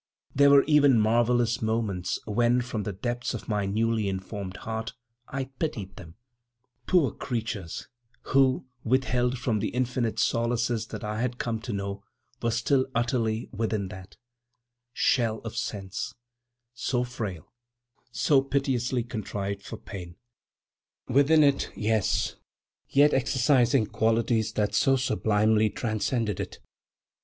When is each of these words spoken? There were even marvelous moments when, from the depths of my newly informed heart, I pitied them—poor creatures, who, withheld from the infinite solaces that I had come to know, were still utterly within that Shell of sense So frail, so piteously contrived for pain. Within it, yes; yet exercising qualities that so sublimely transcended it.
There 0.33 0.49
were 0.49 0.63
even 0.63 0.99
marvelous 0.99 1.61
moments 1.61 2.17
when, 2.25 2.61
from 2.61 2.81
the 2.81 2.91
depths 2.91 3.35
of 3.35 3.47
my 3.47 3.67
newly 3.67 4.09
informed 4.09 4.57
heart, 4.57 4.93
I 5.27 5.51
pitied 5.59 5.95
them—poor 5.95 7.11
creatures, 7.11 7.87
who, 8.23 8.65
withheld 8.83 9.37
from 9.37 9.59
the 9.59 9.67
infinite 9.69 10.17
solaces 10.17 10.87
that 10.87 11.03
I 11.03 11.21
had 11.21 11.37
come 11.37 11.59
to 11.59 11.71
know, 11.71 12.03
were 12.41 12.49
still 12.49 12.87
utterly 12.95 13.47
within 13.51 13.89
that 13.89 14.17
Shell 14.91 15.37
of 15.41 15.55
sense 15.55 16.15
So 16.73 17.03
frail, 17.03 17.53
so 18.11 18.41
piteously 18.41 19.03
contrived 19.03 19.61
for 19.61 19.77
pain. 19.77 20.15
Within 21.09 21.43
it, 21.43 21.69
yes; 21.77 22.37
yet 22.89 23.13
exercising 23.13 23.85
qualities 23.85 24.53
that 24.53 24.73
so 24.73 24.95
sublimely 24.95 25.69
transcended 25.69 26.39
it. 26.39 26.57